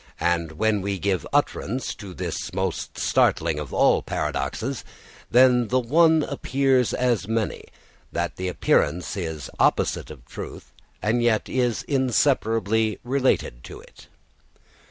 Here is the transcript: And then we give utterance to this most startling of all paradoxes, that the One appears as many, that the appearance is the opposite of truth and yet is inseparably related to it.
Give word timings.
And 0.19 0.49
then 0.59 0.81
we 0.81 0.97
give 0.97 1.27
utterance 1.31 1.93
to 1.93 2.15
this 2.15 2.51
most 2.55 2.97
startling 2.97 3.59
of 3.59 3.71
all 3.71 4.01
paradoxes, 4.01 4.83
that 5.29 5.69
the 5.69 5.79
One 5.79 6.23
appears 6.23 6.91
as 6.91 7.27
many, 7.27 7.65
that 8.11 8.35
the 8.37 8.47
appearance 8.47 9.15
is 9.15 9.45
the 9.45 9.51
opposite 9.59 10.09
of 10.09 10.25
truth 10.25 10.73
and 11.03 11.21
yet 11.21 11.47
is 11.47 11.83
inseparably 11.83 12.97
related 13.03 13.63
to 13.65 13.79
it. 13.79 14.07